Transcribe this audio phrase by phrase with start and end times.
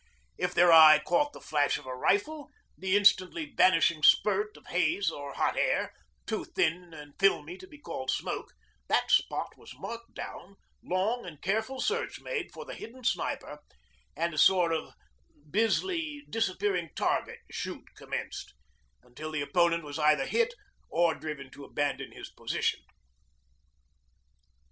[0.39, 5.11] If their eye caught the flash of a rifle, the instantly vanishing spurt of haze
[5.11, 5.93] or hot air
[6.25, 8.53] too thin and filmy to be called smoke
[8.87, 13.59] that spot was marked down, long and careful search made for the hidden sniper,
[14.17, 14.95] and a sort of
[15.47, 18.55] Bisley 'disappearing target' shoot commenced,
[19.03, 20.55] until the opponent was either hit
[20.89, 22.79] or driven to abandon his position.